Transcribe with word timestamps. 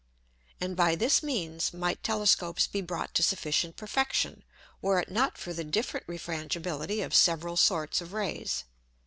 And 0.59 0.75
by 0.75 0.95
this 0.95 1.21
means 1.21 1.75
might 1.75 2.01
Telescopes 2.01 2.65
be 2.65 2.81
brought 2.81 3.13
to 3.13 3.21
sufficient 3.21 3.77
perfection, 3.77 4.43
were 4.81 4.99
it 4.99 5.11
not 5.11 5.37
for 5.37 5.53
the 5.53 5.63
different 5.63 6.07
Refrangibility 6.07 7.03
of 7.03 7.13
several 7.13 7.55
sorts 7.55 8.01
of 8.01 8.11
Rays. 8.11 8.63